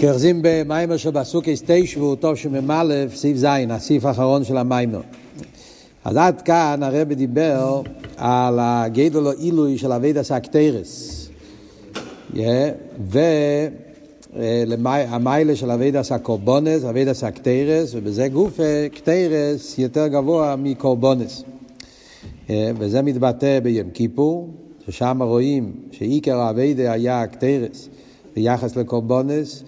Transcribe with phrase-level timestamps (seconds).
[0.00, 5.00] כרזים במיימר שבסוכי סטי שבו טוב שמ"א, סעיף ז', הסעיף האחרון של המיימר.
[6.04, 7.82] אז עד כאן הרב דיבר
[8.16, 11.28] על הגדול עילוי של אבידע סקטרס.
[14.34, 18.60] והמיילה של אבידע סקורבונס, אבידע סקטרס, ובזה גוף
[18.92, 21.42] קטרס יותר גבוה מקורבונס.
[22.50, 24.50] וזה מתבטא ביום כיפור,
[24.86, 27.88] ששם רואים שעיקר האבידע היה קטרס.
[28.36, 29.62] ביחס לקורבונס,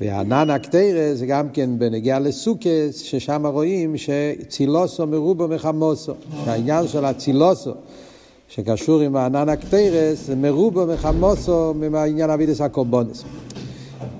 [0.00, 6.14] והענן הקטרס זה גם כן בנגיע לסוכס, ששם רואים שצילוסו מרובו מחמוסו.
[6.46, 7.74] העניין של הצילוסו,
[8.48, 13.24] שקשור עם הענן הקטרס, זה מרובו מחמוסו מהעניין אבידס הקורבונס.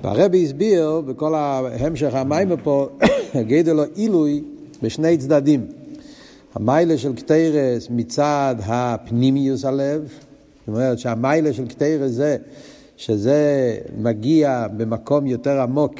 [0.03, 2.89] והרבי הסביר בכל ההמשך המים פה,
[3.49, 4.43] גדל לו עילוי
[4.83, 5.65] בשני צדדים.
[6.55, 12.37] המיילה של קטרס מצד הפנימיוס הלב, זאת אומרת שהמיילה של קטרס זה
[12.99, 15.93] שזה מגיע במקום יותר עמוק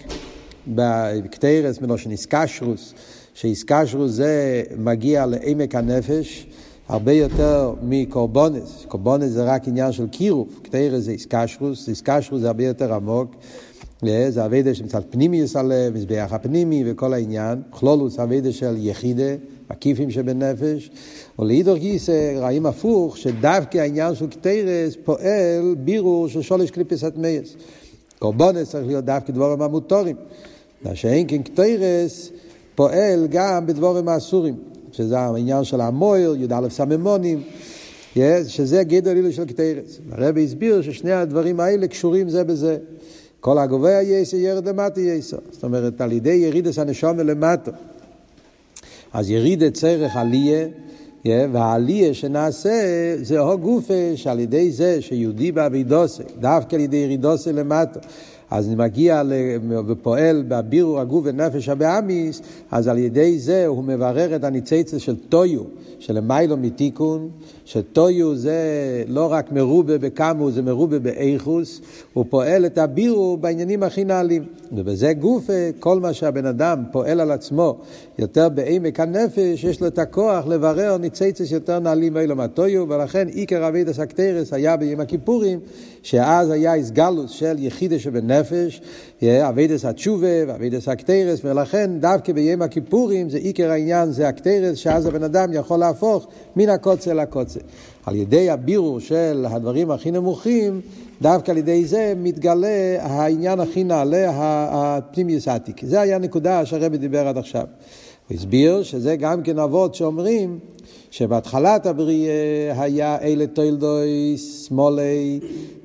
[0.68, 2.94] בקטרס מלושן איסקשרוס,
[3.34, 6.48] שאיסקשרוס זה מגיע לעמק הנפש
[6.88, 8.86] הרבה יותר מקורבונס.
[8.88, 13.36] קורבונס זה רק עניין של קירוף, קטרס זה איסקשרוס, איסקשרוס זה הרבה יותר עמוק.
[14.06, 17.62] זה אביידה של מצד פנימיוס הלב, מזבח הפנימי וכל העניין.
[17.70, 19.36] כלולוס אביידה של יחידה,
[19.72, 20.90] מקיפים שבנפש.
[21.40, 27.56] ולאידור גיסא רואים הפוך, שדווקא העניין של קטרס פועל בירור של שולש קליפס הטמייס.
[28.20, 30.16] קורבונס צריך להיות דווקא דבורים המוטורים.
[30.94, 32.32] שאין כן קטרס
[32.76, 34.56] פועל גם בדבורים האסורים,
[34.92, 37.42] שזה העניין של המויר, י"א סממונים.
[38.48, 40.00] שזה גדר אילו של קטרס.
[40.12, 42.78] הרבי הסביר ששני הדברים האלה קשורים זה בזה.
[43.40, 45.38] כל הגובה יסר ירד למטה יסר.
[45.52, 47.72] זאת אומרת, על ידי ירידס הנשום למטה.
[49.14, 50.68] אז ירידת צרך עליה,
[51.26, 52.72] והעליה שנעשה
[53.22, 58.00] זה הו גופה שעל ידי זה שיהודי באבידוסה, דווקא על ידי ירידוסה למטה.
[58.52, 59.22] אז אני מגיע
[59.88, 65.62] ופועל בבירור הגוף ונפש הבאמיס, אז על ידי זה הוא מברר את הניציצה של טויו,
[66.00, 67.30] של מיילו מתיקון,
[67.70, 68.58] שטויו זה
[69.08, 71.82] לא רק מרובה בכמו, זה מרובה באיכוס,
[72.14, 74.44] הוא פועל את הבירור בעניינים הכי נעלים.
[74.72, 75.50] ובזה גוף,
[75.80, 77.78] כל מה שהבן אדם פועל על עצמו
[78.20, 83.68] יותר בעמק הנפש, יש לו את הכוח לברר ניציצס יותר נעלים מאילו מהטויו, ולכן עיקר
[83.68, 85.60] אבידס הקטרס היה ביום הכיפורים,
[86.04, 88.82] שאז היה איסגלוס של יחידה שבנפש,
[89.24, 95.24] אבידס התשובה ואבידס הקטרס, ולכן דווקא ביום הכיפורים זה עיקר העניין, זה הקטרס, שאז הבן
[95.24, 97.59] אדם יכול להפוך מן הקוצר לקוצר.
[98.06, 100.82] על ידי הבירור של הדברים הכי נמוכים,
[101.22, 104.32] דווקא על ידי זה מתגלה העניין הכי נעלה,
[104.72, 105.86] הפנימיוס עתיק.
[105.86, 107.66] זה היה הנקודה שהרבי דיבר עד עכשיו.
[108.28, 110.60] הוא הסביר שזה גם כן אבות שאומרים
[111.12, 112.34] שבהתחלת הבריאה
[112.78, 115.40] היה אלה תולדויס שמאלי,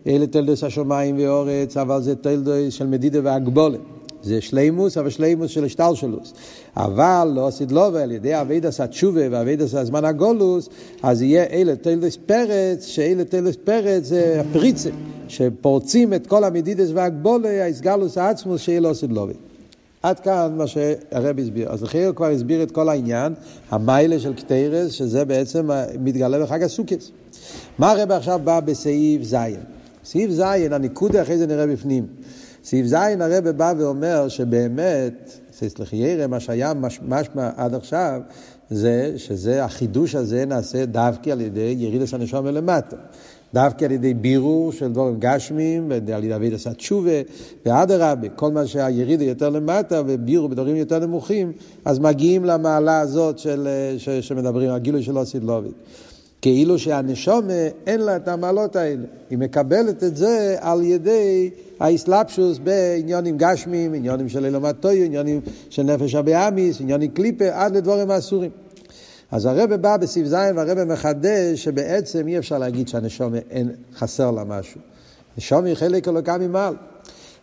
[0.07, 3.81] אלה תולדויס השמיים ואורץ, אבל זה תולדויס של מדידה והגבולת.
[4.25, 6.33] זה שלימוס, אבל שלימוס של השטלשלוס.
[6.77, 10.69] אבל לא עשית לו, ועל ידי אבידס התשובה ואבידס הזמן הגולוס,
[11.03, 14.91] אז יהיה אלה תלס פרץ, שאלה תלס פרץ זה הפריצה,
[15.29, 19.29] שפורצים את כל המדידס והגבולה, האסגלוס העצמוס, שיהיה לא עשית לו.
[20.03, 21.73] עד כאן מה שהרב הסביר.
[21.73, 23.34] אז לכן הוא כבר הסביר את כל העניין,
[23.71, 25.71] המיילה של קטרס, שזה בעצם
[26.01, 27.11] מתגלה בחג הסוכס.
[27.79, 29.61] מה הרב עכשיו בא בסעיף זין?
[30.05, 32.07] סעיף זין, הניקוד אחרי זה נראה בפנים.
[32.65, 38.21] סעיף ז' הרב בא ואומר שבאמת, סליחה ירא, מה שהיה משמע עד עכשיו,
[38.71, 42.97] זה שזה, החידוש הזה נעשה דווקא על ידי ירידס הנשום מלמטה.
[43.55, 47.21] דווקא על ידי בירור של דבורים גשמים, ועל ידי אביד עשה תשובה,
[47.67, 51.53] ואדרבה, כל מה שהירידה יותר למטה ובירור בדברים יותר נמוכים,
[51.85, 55.73] אז מגיעים למעלה הזאת של, ש, שמדברים, הגילוי של אוסידלוביק.
[56.44, 57.53] כאילו שהנשומה
[57.87, 59.05] אין לה את המעלות האלה.
[59.31, 61.50] היא מקבלת את זה על ידי
[61.81, 65.41] האסלאפשוס בעניונים גשמיים, עניונים של אילומת טויו, עניונים
[65.71, 68.50] של נפש הבאמיס, עניונים קליפה, עד לדבורים האסורים.
[69.31, 74.44] אז הרב בא בסעיף ז' והרב מחדש שבעצם אי אפשר להגיד שהנשומה אין חסר לה
[74.44, 74.81] משהו.
[75.38, 76.75] נשומה היא חלק אלוקה ממעל.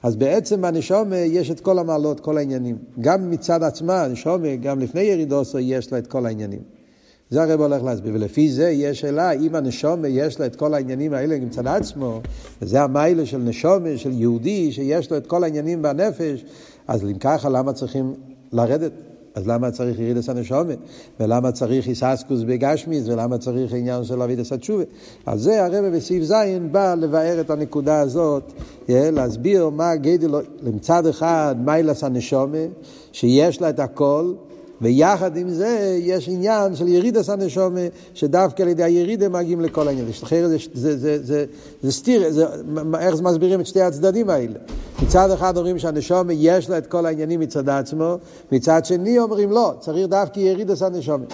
[0.04, 2.78] אז בעצם בנשומה יש את כל המעלות, כל העניינים.
[3.00, 6.81] גם מצד עצמה, הנשומה, גם לפני ירידוסו, יש לה את כל העניינים.
[7.32, 11.14] זה הרב הולך להסביר, ולפי זה יש שאלה, אם הנשומה יש לה את כל העניינים
[11.14, 12.22] האלה מצד עצמו,
[12.62, 16.46] וזה המיילה של נשומה, של יהודי, שיש לו את כל העניינים בנפש,
[16.88, 18.14] אז אם ככה, למה צריכים
[18.52, 18.92] לרדת?
[19.36, 20.74] אז למה צריך ירידס הנשומה?
[21.20, 23.08] ולמה צריך איססקוס בגשמיס?
[23.08, 24.84] ולמה צריך עניין של אבידס התשובה?
[25.26, 26.34] על זה הרב בסעיף ז'
[26.72, 28.54] בא לבאר את הנקודה הזאת,
[28.90, 30.32] להסביר מה גדל,
[30.64, 32.66] מצד אחד מיילס הנשומה,
[33.12, 34.34] שיש לה את הכל,
[34.82, 37.80] ויחד עם זה יש עניין של ירידס הנשומה,
[38.14, 40.08] שדווקא על ידי הירידה מגיעים לכל העניין.
[40.24, 41.46] אחרת זה, זה, זה, זה,
[41.84, 42.46] זה סתיר, זה,
[43.00, 44.60] איך זה מסבירים את שתי הצדדים האלה?
[45.04, 48.16] מצד אחד אומרים שהנשומה יש לה את כל העניינים מצד עצמו,
[48.52, 51.26] מצד שני אומרים לא, צריך דווקא ירידס הנשומה.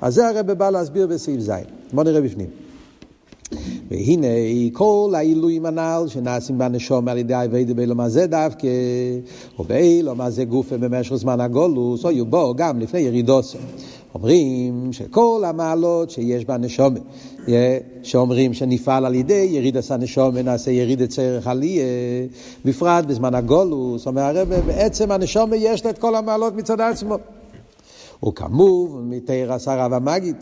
[0.00, 1.50] אז זה הרב בא להסביר בסעיף ז'.
[1.92, 2.61] בואו נראה בפנים.
[3.92, 4.26] והנה
[4.72, 8.68] כל העילויים הנ"ל שנעשים בנשום על ידי אביידה באילו מה זה דווקא,
[9.58, 13.58] ובאילו מה זה גופה במשך זמן הגולוס, או יובו גם לפני ירידוסו.
[14.14, 16.98] אומרים שכל המעלות שיש בנשומה,
[18.02, 21.84] שאומרים שנפעל על ידי ירידת הנשומה, נעשה ירידת צרך עליה,
[22.64, 27.16] בפרט בזמן הגולוס, אומר הרב, בעצם הנשומה יש לה את כל המעלות מצד עצמו.
[28.28, 30.36] וכמוב מתאר עשר רב המגיד.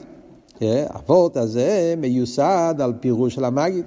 [0.96, 3.84] אבות הזה מיוסד על פירוש של המגיד.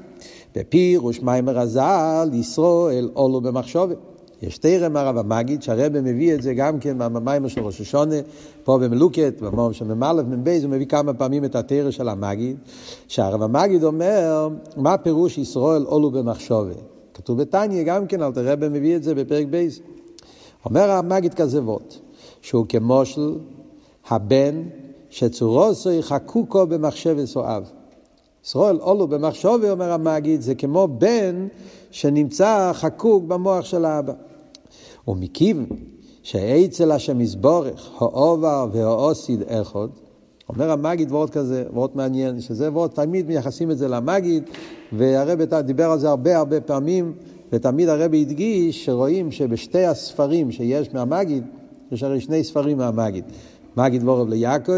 [0.55, 3.97] בפירוש מיימר הזל, ישראל עולו במחשובת.
[4.41, 8.15] יש תרם הרב המגיד, שהרבא מביא את זה גם כן מהמיימר של ראש השונה,
[8.63, 12.57] פה במלוקת, במום של מ"א, מ"ב, הוא מביא כמה פעמים את התרם של המגיד,
[13.07, 16.75] שהרב המגיד אומר, מה פירוש ישראל עולו במחשובת?
[17.13, 19.79] כתוב בתניא גם כן, אל תרבא מביא את זה בפרק בייס.
[20.65, 21.95] אומר המגיד כזה ווט,
[22.41, 23.35] שהוא כמושל
[24.09, 24.63] הבן
[25.13, 27.63] שצורוסוי חקוקו במחשבת סואב.
[28.45, 31.47] ישראל עולו במחשובי, אומר המגיד, זה כמו בן
[31.91, 34.13] שנמצא חקוק במוח של האבא.
[35.07, 35.65] ומכיוון
[36.23, 39.87] שאצל השם יסבורך, העובר והאוסיד אחד,
[40.49, 44.43] אומר המגיד וורד כזה, וורד מעניין, שזה וורד, תמיד מייחסים את זה למגיד,
[44.91, 47.13] והרבי דיבר על זה הרבה הרבה פעמים,
[47.51, 51.43] ותמיד הרבי הדגיש שרואים שבשתי הספרים שיש מהמגיד,
[51.91, 53.23] יש הרי שני ספרים מהמגיד.
[53.77, 54.73] מגיד וורב ליעקב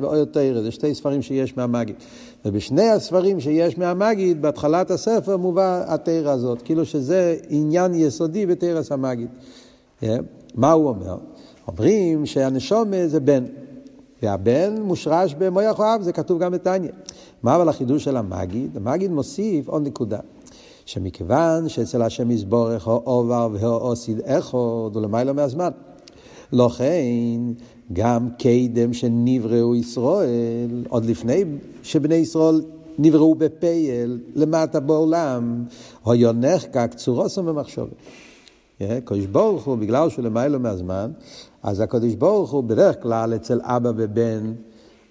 [0.00, 1.96] ואויר תרא, זה שתי ספרים שיש מהמגיד.
[2.44, 9.28] ובשני הספרים שיש מהמגיד, בהתחלת הספר מובא התרא הזאת, כאילו שזה עניין יסודי בתרס המגיד.
[10.00, 10.06] Yeah.
[10.54, 11.16] מה הוא אומר?
[11.68, 13.44] אומרים שהנשומה זה בן,
[14.22, 16.90] והבן מושרש במויח אוהב, זה כתוב גם בתניא.
[17.42, 18.76] מה אבל החידוש של המגיד?
[18.76, 20.18] המגיד מוסיף עוד נקודה.
[20.86, 25.70] שמכיוון שאצל השם יסבורך העובר והעוסיד אחד, ולמיילא מהזמן.
[26.52, 27.40] לכן,
[27.92, 31.44] גם קדם שנבראו ישראל, עוד לפני
[31.82, 32.62] שבני ישראל
[32.98, 35.64] נבראו בפייל, למטה בעולם,
[36.06, 37.94] היה נחקק צורוסם במחשבת.
[38.80, 41.10] הקדוש ברוך הוא, בגלל שהוא למיילו מהזמן,
[41.62, 44.52] אז הקדוש ברוך הוא בדרך כלל אצל אבא ובן,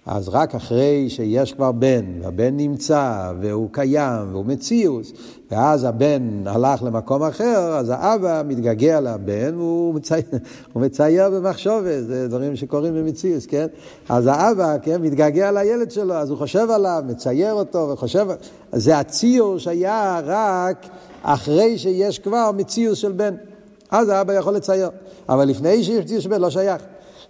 [0.06, 5.12] אז רק אחרי שיש כבר בן, והבן נמצא, והוא קיים, והוא מציאוס,
[5.50, 10.22] ואז הבן הלך למקום אחר, אז האבא מתגעגע לבן, והוא מצייר,
[10.76, 13.66] מצייר במחשובת, זה דברים שקורים במציאוס, כן?
[14.08, 18.26] אז האבא, כן, מתגעגע לילד שלו, אז הוא חושב עליו, מצייר אותו, וחושב,
[18.72, 20.86] זה הציור שהיה רק
[21.22, 23.34] אחרי שיש כבר מציאוס של בן.
[23.90, 24.90] אז האבא יכול לצייר.
[25.28, 26.82] אבל לפני שיש מציאוס של בן, לא שייך.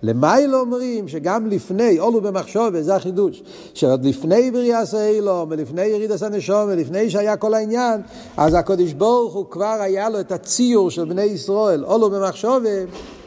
[0.05, 3.43] למייל אומרים שגם לפני, עולו במחשוב, זה החידוש,
[3.75, 8.01] שעוד לפני בריאס האילום, ולפני ירידס הנשום, ולפני שהיה כל העניין,
[8.37, 12.63] אז הקדוש ברוך הוא כבר היה לו את הציור של בני ישראל, עולו במחשוב,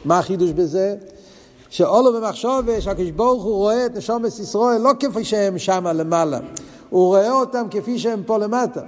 [0.04, 0.96] מה החידוש בזה?
[1.70, 6.38] שעולו במחשוב, שהקדוש ברוך הוא רואה את נשומת ישראל לא כפי שהם שמה למעלה,
[6.90, 8.80] הוא רואה אותם כפי שהם פה למטה.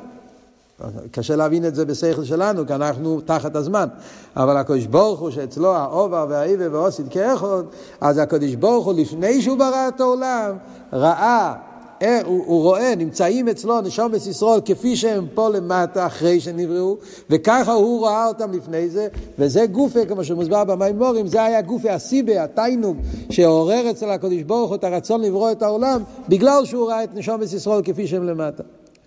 [1.11, 3.89] קשה להבין את זה בשכל שלנו, כי אנחנו תחת הזמן.
[4.37, 7.63] אבל הקדוש ברוך הוא שאצלו העובר והאיבה והאוסיד כאחד,
[8.01, 10.57] אז הקדוש ברוך הוא לפני שהוא ברא את העולם,
[10.93, 11.55] ראה,
[12.03, 16.97] אה, הוא, הוא רואה, נמצאים אצלו נשומת ישראל כפי שהם פה למטה אחרי שנבראו,
[17.31, 22.45] וככה הוא ראה אותם לפני זה, וזה גופה, כמו שמוסבר במימורים, זה היה גופה הסיבה,
[22.45, 22.97] התיינוג,
[23.31, 27.53] שעורר אצל הקדוש ברוך הוא את הרצון לברוא את העולם, בגלל שהוא ראה את נשומת
[27.53, 28.63] ישראל כפי שהם למטה.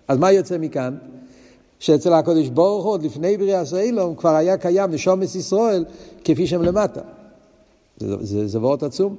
[0.08, 0.94] אז מה יוצא מכאן?
[1.78, 5.84] שאצל הקדוש ברוך הוא, עוד לפני בריאה סאילום, כבר היה קיים נשומת ישראל
[6.24, 7.00] כפי שהם למטה.
[7.96, 9.16] זה, זה, זה וורט עצום.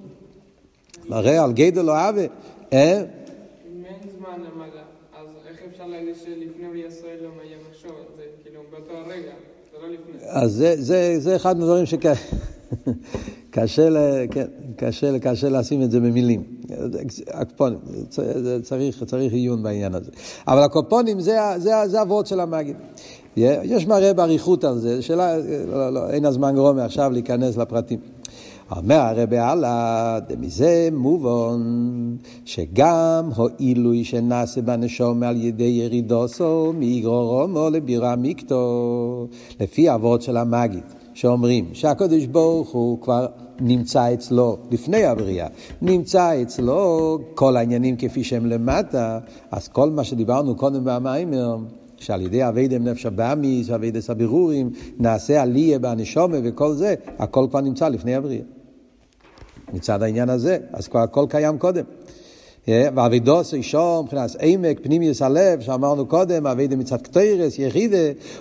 [1.10, 2.22] מראה על גדל לא אהבה.
[2.74, 2.98] אה?
[2.98, 4.82] אם אין זמן למעלה,
[5.14, 7.92] אז איך אפשר להגיד שלפני בריאה סאילום היה מחשוב?
[8.18, 9.32] זה כאילו באותו הרגע,
[9.72, 10.30] זה לא לפני.
[10.30, 12.06] אז זה, זה, זה אחד מהדברים שכ...
[13.56, 13.90] קשה,
[14.32, 14.46] כן,
[14.76, 16.44] קשה, קשה לשים את זה במילים.
[17.34, 17.80] הקופונים,
[18.62, 20.12] צריך, צריך עיון בעניין הזה.
[20.48, 22.76] אבל הקופונים זה, זה, זה הוורד של המגיד.
[23.38, 28.00] יש מראה באריכות על זה, שאלה, לא, לא, אין הזמן גרום מעכשיו להיכנס לפרטים.
[28.72, 31.62] אומר הרבי הלאה, מזה מובן
[32.46, 39.28] שגם העילוי שנעשה בנשום על ידי ירידוסו מאיגרורומו לבירה מיקטו,
[39.60, 43.28] לפי אבות של המגיד, שאומרים שהקדוש ברוך הוא כבר
[43.60, 45.48] נמצא אצלו לפני הבריאה,
[45.82, 49.20] נמצא אצלו כל העניינים כפי שהם למטה,
[49.52, 51.58] אז כל מה שדיברנו קודם במיימר,
[51.98, 54.70] שעל ידי אביידם נפש הבאמיס ואביידס הבירורים,
[55.00, 58.44] נעשה עליה בנשומה וכל זה, הכל כבר נמצא לפני הבריאה.
[59.74, 61.84] מצד העניין הזה, אז כבר הכל קיים קודם.
[62.68, 67.98] ואבידוס אישו מבחינת עמק, פנימיוס הלב, שאמרנו קודם, אבידה מצד קטרס, יחידה,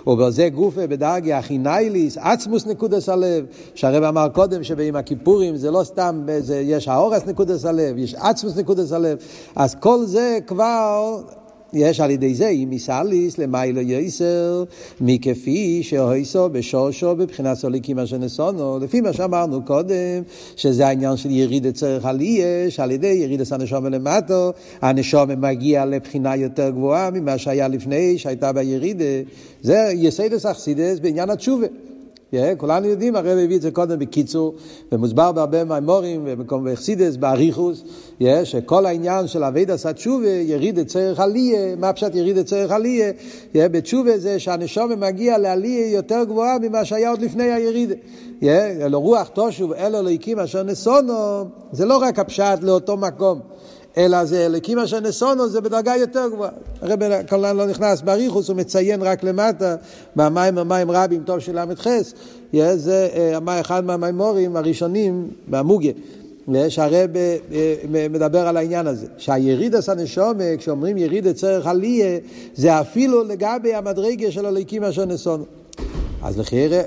[0.07, 6.25] ובזה גופה בדרגי הכינאיליס, עצמוס נקודס הלב, שהרב אמר קודם שביום הכיפורים זה לא סתם,
[6.39, 9.17] זה, יש האורס נקודס הלב, יש עצמוס נקודס הלב,
[9.55, 11.21] אז כל זה כבר
[11.75, 14.63] יש על ידי זה, אם יסליס למיילו יויסר,
[15.01, 20.23] מכפי שהויסו בשושו בבחינת סוליקים אשר נסונו, לפי מה שאמרנו קודם,
[20.55, 26.69] שזה העניין של יריד צורך עלייה, שעל ידי יריד הנשום למטו, הנשום מגיע לבחינה יותר
[26.69, 29.03] גבוהה ממה שהיה לפני, שהייתה בירידה.
[29.61, 31.67] זה יסיידס אכסידס בעניין התשובה.
[32.33, 34.53] Yeah, כולנו יודעים, הרב הביא את זה קודם בקיצור,
[34.91, 37.83] ומוסבר בהרבה מימורים ובמקום באכסידס, באריכוס,
[38.21, 42.45] yeah, שכל העניין של אביד עשה תשובה, יריד את צורך עליה, מה פשט יריד את
[42.45, 43.11] צורך עליה?
[43.53, 47.91] Yeah, בתשובה זה שהנשום מגיע לעליה יותר גבוהה ממה שהיה עוד לפני היריד.
[48.41, 48.45] Yeah,
[48.81, 53.39] אלו רוח תושוב, אלו אלוהיקים אשר נסונו, זה לא רק הפשט לאותו מקום.
[53.97, 56.51] אלא זה אלוקים אשר נסונו זה בדרגה יותר גבוהה.
[56.81, 59.75] הרב כמובן לא נכנס באריכוס, הוא מציין רק למטה,
[60.15, 61.87] במים המים רבים טוב של ל"ח,
[62.75, 65.91] זה אה, אחד מהמימורים הראשונים במוגה.
[66.69, 67.37] שהרב אה,
[67.95, 72.17] אה, מדבר על העניין הזה, שהיריד עשה נשומה, כשאומרים יריד צורך עליה,
[72.55, 75.45] זה אפילו לגבי המדרגה של הליקים אשר נסונו.
[76.23, 76.81] אז לחיירה,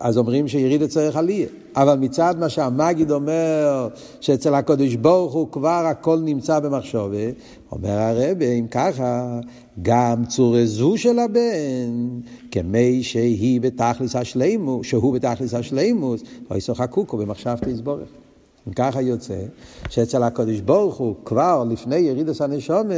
[0.00, 1.46] אז אומרים שיריד צריך עלייה.
[1.76, 3.88] אבל מצד מה שהמגיד אומר,
[4.20, 7.26] שאצל הקדוש ברוך הוא כבר הכל נמצא במחשובה,
[7.72, 9.40] אומר הרב, אם ככה,
[9.82, 17.70] גם צור זו של הבן, כמי שהיא בתכלס השלימוס, שהוא בתכלס השלימוס, לא ישוחקוקו במחשבתי
[17.70, 18.08] יסבורך.
[18.68, 19.38] אם ככה יוצא,
[19.90, 22.94] שאצל הקדוש ברוך הוא כבר לפני ירידס הנשומה,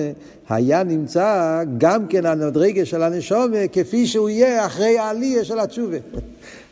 [0.49, 5.97] היה נמצא גם כן המדרגה של הנשומה כפי שהוא יהיה אחרי העלייה של התשובה.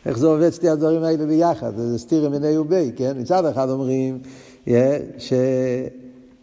[0.06, 1.76] איך זה עובד שתי הדברים האלה ביחד?
[1.76, 3.12] זה סתירה מיני ובי, כן?
[3.20, 4.18] מצד אחד אומרים
[4.66, 4.70] yeah,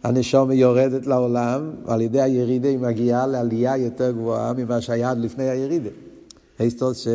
[0.04, 5.50] שהנשומה יורדת לעולם, ועל ידי הירידה היא מגיעה לעלייה יותר גבוהה ממה שהיה עד לפני
[5.50, 5.90] הירידה.
[6.58, 7.08] היסטוס ש...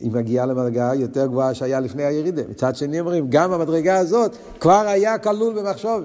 [0.00, 2.42] היא מגיעה למדרגה יותר גבוהה שהיה לפני הירידה.
[2.50, 6.02] מצד שני אומרים, גם המדרגה הזאת כבר היה כלול במחשוב.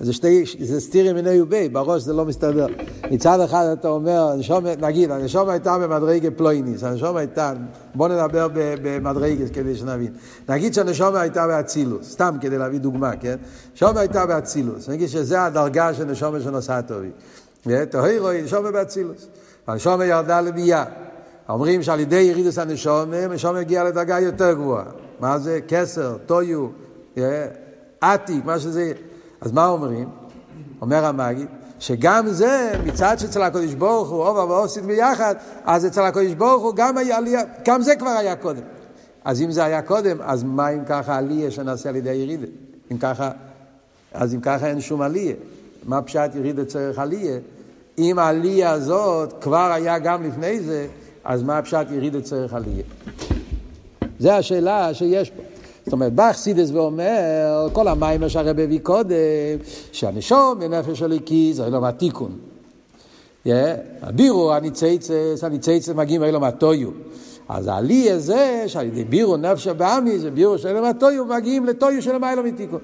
[0.00, 2.66] זה שתי, זה סטירי מיני ובי, בראש זה לא מסתדר.
[3.10, 7.52] מצד אחד אתה אומר, הנשום, נגיד, הנשום הייתה במדרגה פלויניס, הנשום הייתה,
[7.94, 10.12] בוא נדבר במדרגה כדי שנבין.
[10.48, 13.36] נגיד שהנשום הייתה באצילוס, סתם כדי להביא דוגמה, כן?
[13.74, 17.10] נשום הייתה באצילוס, נגיד שזה הדרגה של נשום שנוסעה טובי.
[17.90, 19.26] תוהי רואי, נשום באצילוס.
[19.66, 20.84] הנשום ירדה לביאה.
[21.48, 24.84] אומרים שעל ידי ירידוס הנשום, הנשום מגיע לדרגה יותר גבוהה.
[25.20, 25.60] מה זה?
[25.68, 26.68] כסר, טויו,
[28.00, 28.92] עתיק, מה שזה...
[29.40, 30.08] אז מה אומרים?
[30.80, 31.46] אומר המגיד,
[31.78, 36.72] שגם זה, מצד שאצל הקדוש ברוך הוא, עובר ועושים ביחד, אז אצל הקדוש ברוך הוא
[36.76, 38.62] גם היה עלייה, גם זה כבר היה קודם.
[39.24, 42.46] אז אם זה היה קודם, אז מה אם ככה עלייה שנעשה על ידי הירידה?
[42.92, 43.30] אם ככה,
[44.12, 45.34] אז אם ככה אין שום עלייה.
[45.84, 47.38] מה פשט ירידה צריך עלייה?
[47.98, 50.86] אם העלייה הזאת כבר היה גם לפני זה,
[51.24, 52.82] אז מה הפשט יריד את צריך עלייה?
[54.18, 55.42] זו השאלה שיש פה.
[55.88, 59.16] זאת אומרת, בא אכסידס ואומר, כל המים שהרב הביא קודם,
[59.92, 62.38] שהנשום בנפש הליקי זה לא מהתיקון.
[64.02, 66.88] הבירו הניצייצס, הניצייצס מגיעים אלו מהטויו.
[67.48, 72.14] אז העלי הזה, שעל ידי בירו נפש הבאמי, זה בירו של מהטויו, מגיעים לטויו של
[72.14, 72.80] המיילו מתיקון.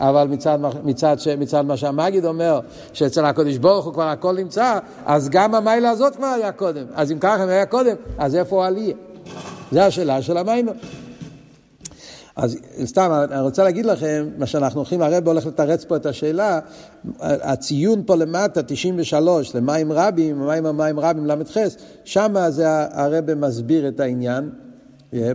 [0.00, 2.60] אבל מצד, מצד, מצד מה שהמגיד אומר,
[2.92, 6.84] שאצל הקדוש ברוך הוא כבר הכל נמצא, אז גם המיילה הזאת כבר היה קודם.
[6.94, 8.94] אז אם ככה היה קודם, אז איפה העלייה?
[9.72, 10.72] זו השאלה של המיימר.
[12.36, 16.60] אז סתם, אני רוצה להגיד לכם, מה שאנחנו הולכים, הרב הולך לתרץ פה את השאלה,
[17.20, 21.56] הציון פה למטה, 93, למים רבים, מים המים רבים ל"ח,
[22.04, 24.50] שם זה הרב מסביר את העניין,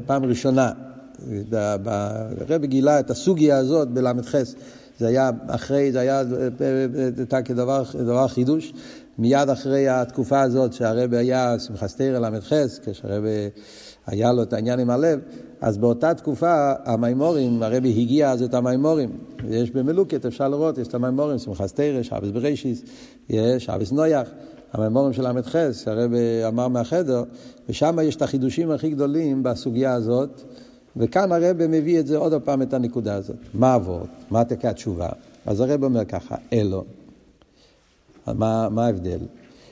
[0.06, 0.72] פעם ראשונה.
[1.52, 4.36] הרב גילה את הסוגיה הזאת בל"ח,
[5.02, 6.24] זה היה אחרי, זה היה
[7.46, 8.74] כדבר דבר חידוש,
[9.18, 12.54] מיד אחרי התקופה הזאת שהרב היה שמחת תרא ל"ח,
[12.86, 13.24] כשהרב
[14.08, 15.20] היה לו את העניין עם הלב,
[15.62, 19.10] אז באותה תקופה המימורים, הרבי הגיע אז את המימורים,
[19.50, 21.38] יש במלוקת, אפשר לראות, יש את המימורים,
[22.02, 22.82] שבס ברישיס,
[23.30, 24.30] יש שבס נויח,
[24.74, 27.24] המימורים של ל"ח, שהרבי אמר מהחדר,
[27.70, 30.42] ושם יש את החידושים הכי גדולים בסוגיה הזאת.
[30.98, 33.36] וכאן הרב מביא את זה עוד פעם, את הנקודה הזאת.
[33.54, 34.08] מה אבות?
[34.32, 35.10] מה תקע התשובה?
[35.46, 36.84] אז הרב אומר ככה, אלו.
[38.28, 39.20] מה, מה ההבדל?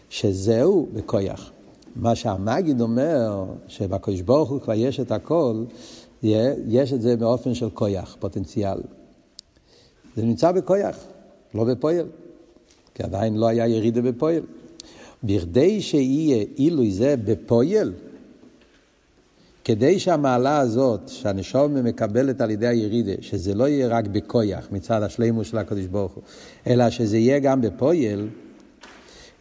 [0.09, 1.51] שזהו בכויח.
[1.95, 5.63] מה שהמגיד אומר, שבקדוש ברוך הוא כבר יש את הכל,
[6.23, 8.77] יש את זה באופן של כויח, פוטנציאל.
[10.15, 10.97] זה נמצא בכויח,
[11.53, 12.05] לא בפועל.
[12.93, 14.41] כי עדיין לא היה ירידה בפועל.
[15.23, 17.93] בכדי שיהיה אילוי זה בפועל,
[19.69, 25.47] כדי שהמעלה הזאת, שהנשום מקבלת על ידי הירידה, שזה לא יהיה רק בכויח מצד השלימוס
[25.47, 26.23] של הקדוש ברוך הוא,
[26.67, 28.27] אלא שזה יהיה גם בפויל,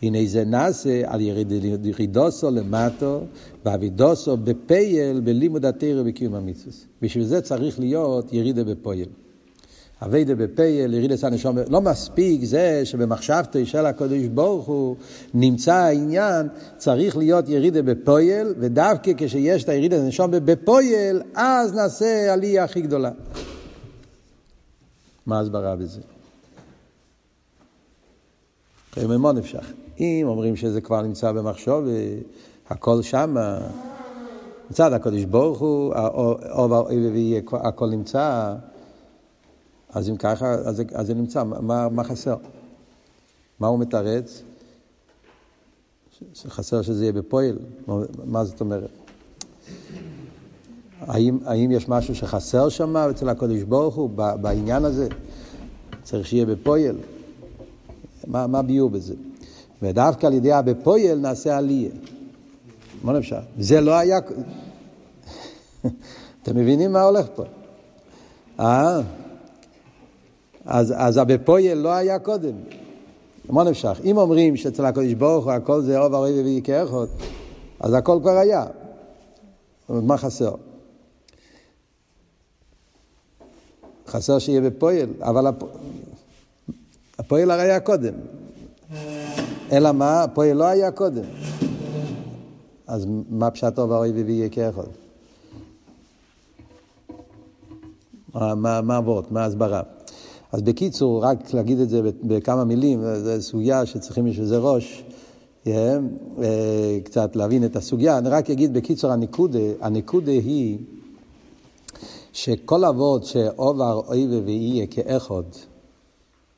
[0.03, 1.53] הנה זה נעשה על יריד,
[1.85, 3.21] ירידוסו למטו,
[3.65, 6.73] ואביידוסו בפויל, בלימוד התורה ובקיום המצווה.
[7.03, 9.09] בשביל זה צריך להיות ירידה בפויל.
[10.03, 14.97] אביידה בפויל, ירידס הנשומו, לא מספיק זה שבמחשבתו של הקדוש ברוך הוא
[15.35, 22.65] נמצא העניין, צריך להיות ירידה בפויל, ודווקא כשיש את הירידס הנשומו בפויל, אז נעשה עלייה
[22.65, 23.11] הכי גדולה.
[25.27, 26.01] מה הסברה בזה?
[29.09, 29.73] מימון נפשך.
[30.01, 31.85] אם אומרים שזה כבר נמצא במחשוב,
[32.71, 33.37] הכל שם,
[34.71, 35.95] מצד הקדוש ברוך הוא,
[37.53, 38.55] הכל נמצא,
[39.93, 42.37] אז אם ככה, אז אז זה נמצא, מה, מה חסר?
[43.61, 44.43] מה הוא מתרץ?
[46.49, 47.59] חסר שזה יהיה בפועל?
[48.25, 48.91] מה זאת אומרת?
[51.01, 55.09] האם, האם יש משהו שחסר שם אצל הקדוש ברוך הוא בעניין הזה?
[56.03, 56.97] צריך שיהיה בפועל.
[58.27, 59.15] מה, מה ביור בזה?
[59.83, 61.91] ודווקא על ידי הבפועל נעשה עלייה.
[63.03, 63.41] מה נפשע?
[63.59, 64.19] זה לא היה...
[66.43, 67.45] אתם מבינים מה הולך פה?
[68.61, 69.01] אה?
[70.69, 72.53] אז, אז הבפועל לא היה קודם.
[73.49, 74.01] מה נפשך?
[74.05, 77.09] אם אומרים שאצל הקדוש ברוך הוא הכל זה אוב הרי ובי כאחות,
[77.81, 78.67] אז הכל כבר היה.
[79.89, 80.55] מה חסר?
[84.07, 85.63] חסר שיהיה בפועל, אבל הפ...
[87.19, 88.15] הפועל הרי היה קודם.
[89.73, 90.23] אלא מה?
[90.23, 91.25] הפועל לא היה קודם.
[92.87, 94.91] אז מה פשט אוב הרי ובי כאחות?
[98.35, 99.25] מה הוורד?
[99.31, 99.83] מה ההסברה?
[100.53, 105.05] אז בקיצור, רק להגיד את זה בכמה מילים, זו סוגיה שצריכים בשביל זה ראש,
[105.65, 105.71] yeah,
[106.43, 108.19] אה, קצת להבין את הסוגיה.
[108.19, 110.79] אני רק אגיד בקיצור, הנקודה, הנקודה היא
[112.33, 115.43] שכל אבות שעובר אויבה ויהיה כאחד,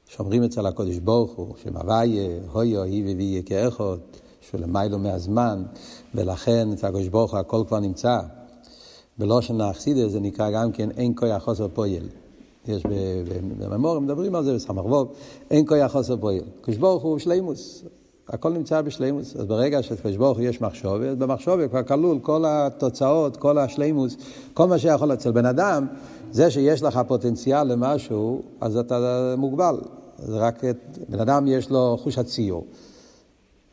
[0.09, 3.97] שאומרים אצל הקודש ברוך הוא, שמהוויה, הויו, אויבה ויהיה כאחד,
[4.41, 5.63] שהוא למיילו מהזמן,
[6.15, 8.21] ולכן אצל הקודש ברוך הוא הכל כבר נמצא.
[9.19, 12.09] בלושן האכסידה זה נקרא גם כן אין כוח חוסר פועל.
[12.71, 12.83] יש
[13.59, 15.13] בממורים, מדברים על זה בסמ"ך ווב,
[15.51, 16.41] אין כוח חוסר פועל.
[16.61, 17.85] קדוש ברוך הוא שלימוס,
[18.29, 19.37] הכל נמצא בשלימוס.
[19.37, 24.17] אז ברגע שקדוש ברוך הוא יש מחשוב, אז במחשוב כבר כלול כל התוצאות, כל השלימוס,
[24.55, 25.87] כל מה שיכול אצל בן אדם,
[26.33, 29.77] זה שיש לך פוטנציאל למשהו, אז אתה מוגבל.
[30.19, 30.63] זה רק,
[31.09, 32.67] בן אדם יש לו חוש הציור.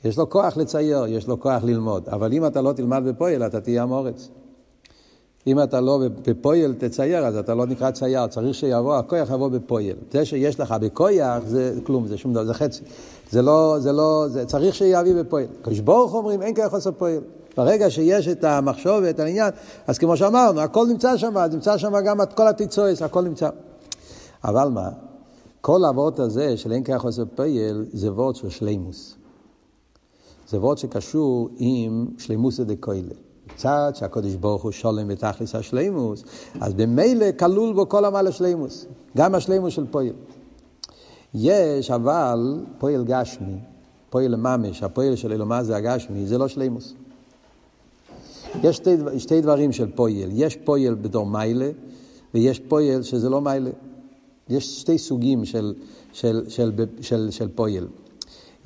[0.06, 3.62] יש לו כוח לצייר, יש לו כוח ללמוד, אבל אם אתה לא תלמד בפועל, אתה
[3.62, 4.30] תהיה המורץ.
[5.48, 9.96] אם אתה לא בפויל תצייר, אז אתה לא נקרא צייר, צריך שיבוא, הכויח יבוא בפויל.
[10.12, 12.82] זה שיש לך בכויח זה כלום, זה שום דבר, זה חצי.
[13.32, 15.48] זה לא, זה לא, זה צריך שיביא בפויל.
[15.62, 17.22] קדוש ברוך אומרים, אין כוח חוסר פויל.
[17.58, 19.52] ברגע שיש את המחשוב ואת העניין,
[19.88, 23.50] אז כמו שאמרנו, הכל נמצא שם, אז נמצא שם גם את כל התוצאות, הכל נמצא.
[24.44, 24.90] אבל מה?
[25.62, 29.16] כל הוורט הזה של אין כוח חוסר פויל, זה וורט של שלימוס.
[30.50, 33.27] זה וורט שקשור עם שלימוס דקדושה.
[33.58, 36.24] מצד שהקדוש ברוך הוא שולם בתכלס השלימוס,
[36.62, 38.86] אז במילא כלול בו כל המעלה שלימוס,
[39.18, 40.14] גם השלימוס של פועל.
[41.34, 43.58] יש אבל פועל גשמי,
[44.10, 46.94] פועל ממש, הפועל של אלומה זה הגשמי, זה לא שלימוס.
[48.64, 51.70] יש שתי, שתי דברים של פועל, יש פועל בתור מיילה,
[52.34, 53.70] ויש פועל שזה לא מיילה.
[54.50, 55.74] יש שתי סוגים של,
[56.14, 57.88] של, של, של, של, של פועל.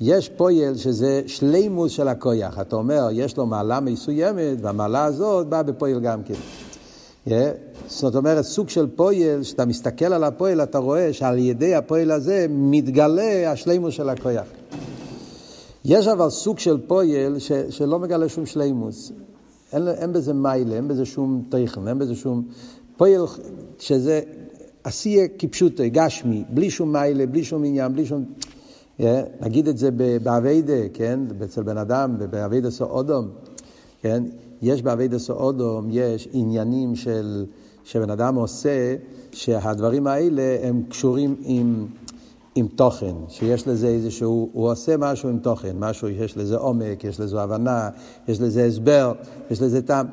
[0.04, 2.60] יש פועל שזה שלימוס של הכויח.
[2.60, 6.34] אתה אומר, יש לו מעלה מסוימת, והמעלה הזאת באה בפועל גם כן.
[7.28, 7.30] Yeah.
[7.88, 12.46] זאת אומרת, סוג של פועל, כשאתה מסתכל על הפועל, אתה רואה שעל ידי הפועל הזה
[12.50, 14.46] מתגלה השלימוס של הכויח.
[15.84, 19.12] יש אבל סוג של פועל ש, שלא מגלה שום שלימוס.
[19.72, 22.42] אין, אין בזה מיילה, אין בזה שום תכן, אין בזה שום...
[22.96, 23.20] פועל
[23.78, 24.20] שזה
[24.84, 28.24] עשייה כפשוטו, גשמי, בלי שום מיילה, בלי שום עניין, בלי שום...
[29.40, 29.90] נגיד את זה
[30.22, 31.20] באביידה, כן?
[31.44, 33.28] אצל בן אדם, באביידה סאודום,
[34.02, 34.24] כן?
[34.62, 37.46] יש באביידה סאודום, יש עניינים של,
[37.84, 38.96] שבן אדם עושה,
[39.32, 41.86] שהדברים האלה הם קשורים עם,
[42.54, 47.20] עם תוכן, שיש לזה איזשהו, הוא עושה משהו עם תוכן, משהו, יש לזה עומק, יש
[47.20, 47.88] לזה הבנה,
[48.28, 49.12] יש לזה הסבר,
[49.50, 50.06] יש לזה טעם.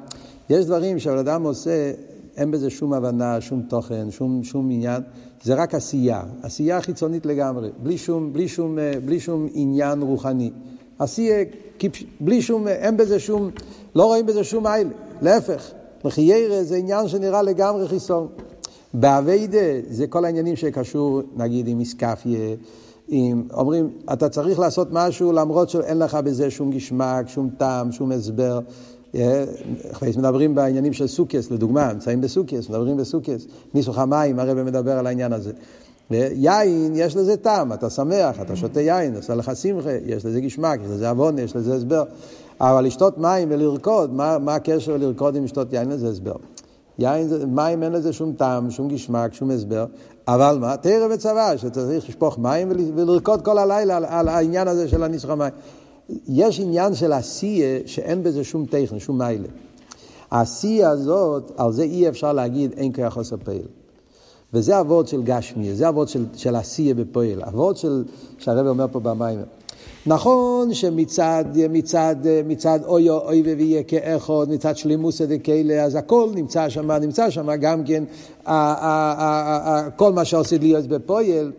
[0.49, 1.91] יש דברים שהבן אדם עושה,
[2.37, 5.01] אין בזה שום הבנה, שום תוכן, שום, שום עניין.
[5.43, 10.51] זה רק עשייה, עשייה חיצונית לגמרי, בלי שום, בלי שום, אה, בלי שום עניין רוחני.
[10.99, 11.43] עשייה,
[12.19, 13.49] בלי שום, אין בזה שום,
[13.95, 14.89] לא רואים בזה שום מיילה,
[15.21, 15.71] להפך.
[16.03, 18.27] לחיירה זה עניין שנראה לגמרי חיסון.
[18.93, 22.55] באביידה זה כל העניינים שקשור, נגיד, עם איסקפיה,
[23.07, 28.11] עם, אומרים, אתה צריך לעשות משהו למרות שאין לך בזה שום גשמק, שום טעם, שום
[28.11, 28.59] הסבר.
[29.91, 35.07] אחרי מדברים בעניינים של סוכס, לדוגמה, נמצאים בסוכס, מדברים בסוכס, ניסוך המים, הרב מדבר על
[35.07, 35.51] העניין הזה.
[36.11, 40.79] יין, יש לזה טעם, אתה שמח, אתה שותה יין, עושה לך שמחה, יש לזה גשמק,
[40.83, 42.03] יש לזה עוון, יש לזה הסבר.
[42.61, 45.89] אבל לשתות מים ולרקוד, מה, מה הקשר לרקוד עם לשתות יין?
[45.89, 46.35] לזה הסבר.
[46.99, 49.85] יין, מים אין לזה שום טעם, שום גשמק, שום הסבר.
[50.27, 50.77] אבל מה?
[50.77, 55.53] תרא וצבא, שצריך לשפוך מים ולרקוד כל הלילה על, על העניין הזה של הניסוח המים.
[56.27, 59.47] יש עניין של עשייה שאין בזה שום טכן, שום מיילה.
[60.31, 63.65] העשייה הזאת, על זה אי אפשר להגיד אין כוח עושה פעיל.
[64.53, 68.03] וזה אבות של גשמי, זה אבות של, של עשייה בפועל, אבות של,
[68.37, 69.39] שהרב אומר פה במים.
[70.05, 76.91] נכון שמצד מצד, מצד אוי אוי ויהיה כאחד, מצד שלימוס דקאלה, אז הכל נמצא שם,
[76.91, 78.03] נמצא שם גם כן
[79.95, 81.51] כל מה שעושה להיות בפועל.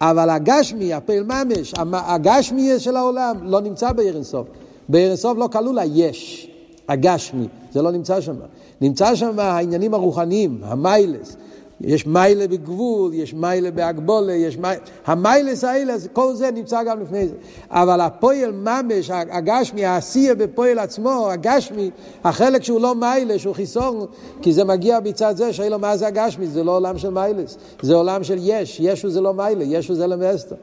[0.00, 4.46] אבל הגשמי, הפעיל ממש, הגשמי של העולם לא נמצא בעיר אינסוף.
[4.88, 6.50] בעיר אינסוף לא כלול היש,
[6.88, 8.34] הגשמי, זה לא נמצא שם.
[8.80, 11.36] נמצא שם העניינים הרוחניים, המיילס.
[11.80, 14.80] יש מיילה בגבול, יש מיילה בהגבולה, יש מיילה...
[15.06, 17.34] המיילס האלה, כל זה נמצא גם לפני זה.
[17.70, 21.90] אבל הפועל ממש, הגשמי, העשייה בפועל עצמו, הגשמי,
[22.24, 24.06] החלק שהוא לא מיילה, שהוא חיסון,
[24.42, 27.58] כי זה מגיע מצד זה שאין לו מה זה הגשמי, זה לא עולם של מיילס,
[27.82, 30.56] זה עולם של יש, ישו זה לא מיילה, ישו זה אלם ואסתר.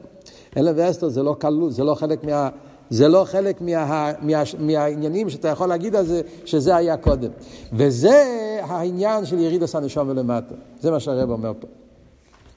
[0.56, 2.48] אלם ואסתר זה לא כלול, זה לא חלק מה...
[2.90, 7.30] זה לא חלק מה, מה, מהעניינים שאתה יכול להגיד על זה, שזה היה קודם.
[7.72, 8.24] וזה
[8.62, 10.54] העניין של יריד עשה נשום למטה.
[10.80, 11.66] זה מה שהרב אומר פה.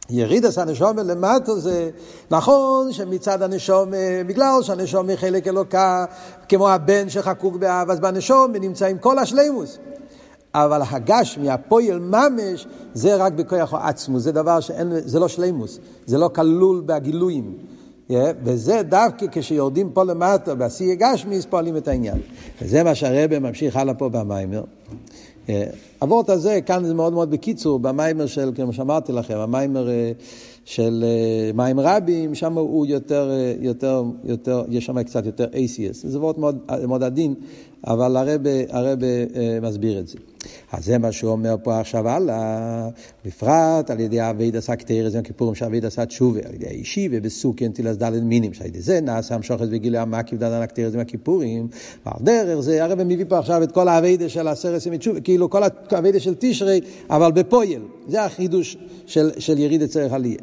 [0.09, 1.89] יריד עשה נשום למטה זה
[2.31, 3.89] נכון שמצד הנשום,
[4.27, 6.05] בגלל שהנשום היא חלק אלוקה,
[6.49, 9.77] כמו הבן שחקוק באב, אז בנשום נמצאים כל השלימוס.
[10.53, 16.17] אבל הגשמי, הפועל ממש, זה רק בכוח העצמו, זה דבר שאין, זה לא שלימוס, זה
[16.17, 17.57] לא כלול בגילויים.
[18.11, 22.17] Yeah, וזה דווקא כשיורדים פה למטה, בעשייה גשמיס, פועלים את העניין.
[22.61, 24.63] וזה מה שהרבא ממשיך הלאה פה במיימר.
[25.99, 30.11] הוורט הזה, כאן זה מאוד מאוד בקיצור, במיימר של, כמו שאמרתי לכם, המיימר אה,
[30.65, 35.93] של אה, מים רבים, שם הוא יותר, אה, יותר, יותר, יש שם קצת יותר ACS.
[35.93, 37.33] זה וורט מאוד, מאוד עדין,
[37.87, 39.05] אבל הרבא, הרבא
[39.61, 40.17] מסביר את זה.
[40.77, 42.89] אז זה מה שהוא אומר פה עכשיו הלאה,
[43.25, 47.71] בפרט על ידי אבי דסה קטרס יום כיפורים שאבי דסה תשובה, על ידי האישי ובסוכן
[47.71, 51.67] תילס דלת מינים, שעל ידי זה נעשה המשוכת וגילי המקיף דדן הקטרס יום הכיפורים,
[52.05, 55.49] ועל דרך זה הרב מביא פה עכשיו את כל האבי של עשרת ימי תשובה, כאילו
[55.49, 55.61] כל
[55.91, 60.37] האבי של תשרי, אבל בפויל, זה החידוש של, של יריד אצלך עלייה.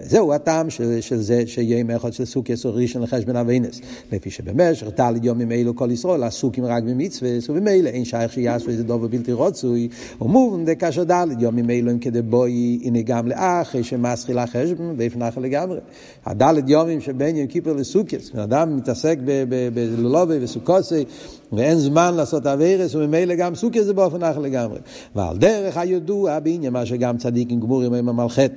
[0.00, 3.80] זהו הטעם של, של זה שיהיה מאחד של סוכי עשור ראשון לחשבון אבינס,
[4.12, 8.84] לפי שבמשך תלת יומים אלו כל ישראל עסוקים רק במצווה, ובמילא אין שייך שיעשו איזה
[8.84, 9.32] דובר בלתי
[9.64, 9.88] רוצוי,
[10.20, 15.78] ומובן דקשר ד' יומים אלו הם כדי בואי הנה גם לאחרי שמסחיל החשבון ויפנח לגמרי.
[16.26, 19.18] הדלת יומים שבין יום כיפר לסוכס, אדם מתעסק
[19.74, 21.04] בלולובי וסוכוסי
[21.52, 24.78] ואין זמן לעשות אביירס, וממילא גם סוכס זה באופן אחר לגמרי.
[25.16, 28.52] ועל דרך הידוע בעניין מה שגם צדיקים גמורים הם המלכת.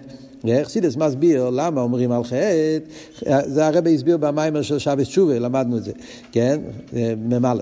[0.63, 2.79] חסידס מסביר למה אומרים על חטא,
[3.45, 5.91] זה הרבי הסביר במיימר של שבס תשובה, למדנו את זה,
[6.31, 6.59] כן,
[7.29, 7.53] מ"א.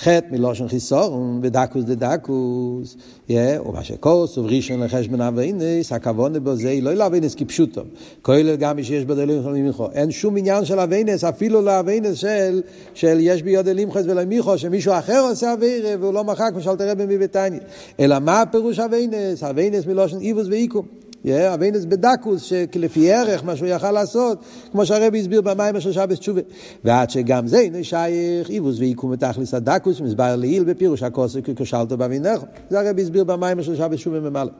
[0.00, 2.96] חטא מלושן חיסורון ודקוס דדקוס,
[3.30, 7.82] ומה שכוס ובראשון לחשבון אביינס, הכוונה בו זה לא לאביינס כפשוטו,
[8.22, 9.88] כולל גם מי שיש בידי לימחו למיכו.
[9.92, 12.62] אין שום עניין של אביינס, אפילו לאביינס של,
[12.94, 17.60] של יש בידי לימחו ולמיכו, שמישהו אחר עושה אביירה והוא לא מחק משל תראה במביתניה.
[18.00, 19.42] אלא מה הפירוש אביינס?
[19.42, 21.07] אביינס מלושן איבוס ואיקום.
[21.26, 24.38] אביינס בדקוס, שלפי ערך, מה שהוא יכל לעשות,
[24.72, 26.40] כמו שהרבי הסביר במים של שבס תשובה.
[26.84, 32.42] ועד שגם זה אינו שייך, איבוס ועיקום ותכלס הדקוס, מסבר לעיל בפירוש הכוסק וכשלתו באבינך.
[32.70, 34.50] זה הרבי הסביר במים של שבס תשובה ממלא.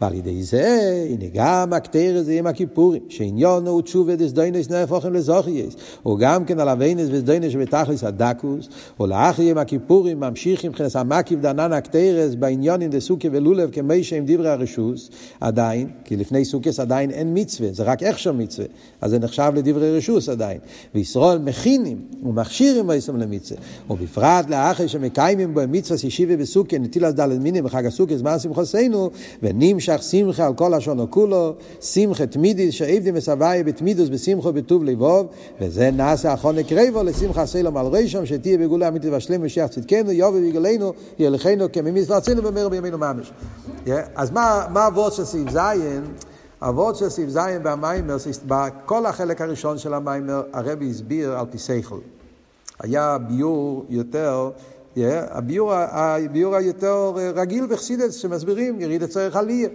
[0.00, 5.76] ועל ידי זה, הנה גם הקטר זה עם הכיפורים, שעניונו הוא תשובה דסדוינס נהפוכים לזוכייס,
[6.06, 8.68] או גם כן על אביינס וסדוינס שבתכלס הדקוס,
[9.00, 14.48] או לאחרי עם הכיפורים ממשיכים מבחינת המקיף דנן הקטרס בעניונים דסוקי ולולב כמי שהם דברי
[14.48, 18.66] הרשוס, עדיין, כי לפני סוכס עדיין אין מצווה, זה רק שם מצווה,
[19.00, 20.58] אז זה נחשב לדברי רשוס עדיין.
[20.94, 27.64] וישראל מכינים ומכשירים ויסם למצווה, ובפרט לאחרי שמקיימים בו מצווה שישיבה בסוכן, נטילת דלת מינים
[27.64, 29.10] בחג הסוכס, זמן שמחוסנו,
[29.42, 35.26] ונמשך שמחה על כל השונו כולו, שמחה תמידי שעבדי מסבייה בתמידוס בשמחו בטוב לבוב,
[35.60, 40.38] וזה נעשה אחרונה קרבו לשמחה סלום על רישום, שתהיה בגולה אמיתית והשלם משיח צדקנו, יובי
[40.38, 43.32] ויגלנו, יוליכנו קוממיות לארצנו במהר בימינו ממש.
[44.14, 45.95] אז מה הוורט של סעיף זין?
[46.62, 51.98] הוורט של סעיף זין במיימר, בכל החלק הראשון של המיימר, הרבי הסביר על פי שכל.
[52.80, 54.50] היה ביור יותר,
[55.06, 59.68] הביור, הביור היותר רגיל וחסידס שמסבירים ירידה צורך עלייה.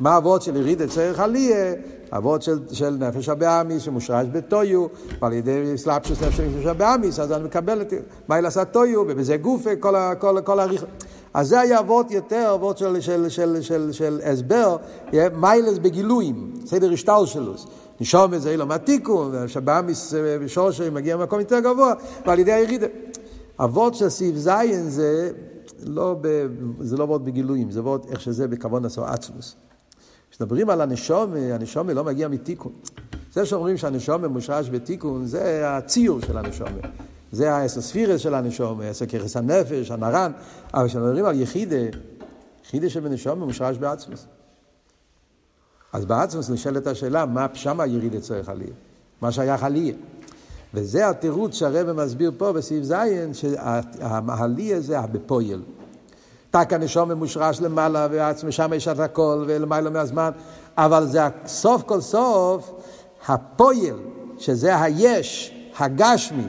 [0.00, 1.74] מה הוורט של ירידה צורך עלייה?
[2.16, 4.86] הוורט של, של נפש הבהמיס שמושרש בתויהו,
[5.20, 7.92] ועל ידי התלבשוס נפש הבהמיס, אז אני מקבל את
[8.28, 10.84] מיילס הטויו, ובזה גופה, כל, כל, כל הריח.
[11.34, 14.76] אז זה היה אבות יותר, אבות של, של, של, של, של הסבר,
[15.34, 17.52] מיילס בגילויים, סדר השטל שלו.
[18.00, 20.14] נשום את זה אילום התיקון, שבאמיס
[20.44, 21.94] בשורשי מגיע ממקום יותר גבוה,
[22.26, 22.86] ועל ידי הירידה.
[23.60, 25.30] אבות של סעיף זין זה
[25.82, 26.46] לא, ב,
[26.80, 29.56] זה לא אבות בגילויים, זה אבות איך שזה בכוון עשו עצמוס.
[30.30, 32.72] כשמדברים על הנשום, הנשום לא מגיע מתיקון.
[33.32, 36.68] זה שאומרים שהנשום מושרש בתיקון, זה הציור של הנשום.
[37.32, 40.32] זה האסוספירס של הנשום, ככס הנפש, הנרן.
[40.74, 41.76] אבל כשמדברים על יחידה,
[42.64, 44.26] יחידה שבנשום מושרש בעצמוס.
[45.92, 48.72] אז בעצמוס נשאלת השאלה, מה שם הירידה צריך עלייה?
[49.20, 49.94] מה שייך עלייה?
[50.74, 52.94] וזה התירוץ שהרבא מסביר פה בסעיף ז',
[53.32, 55.62] שהעלייה זה הבפויל.
[56.50, 60.30] תק הנשום ממושרש למעלה, ועצמי שם יש את הכל, ולמעלה מהזמן,
[60.76, 62.70] אבל זה סוף כל סוף
[63.26, 63.94] הפויל,
[64.38, 66.44] שזה היש, הגשמי,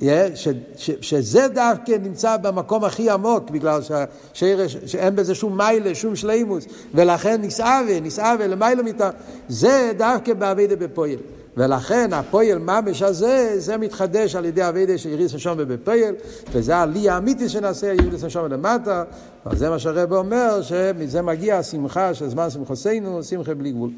[0.00, 6.16] ש, ש, שזה דווקא נמצא במקום הכי עמוק, בגלל שהשרש, שאין בזה שום מיילה, שום
[6.16, 9.10] שלימוס, ולכן נסעווה, נסעווה למיילה מיתה,
[9.48, 11.18] זה דווקא באביידה בפויל.
[11.56, 16.14] ולכן הפועל ממש הזה, זה מתחדש על ידי אביידה של יריס השום ובפועל,
[16.52, 19.04] וזה העלי האמיתי שנעשה יריס השום למטה,
[19.46, 23.90] וזה מה שהרב אומר, שמזה מגיע השמחה של זמן שמחוסנו, שמחה בלי גבול.